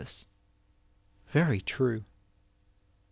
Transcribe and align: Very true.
Very 1.27 1.61
true. 1.61 2.05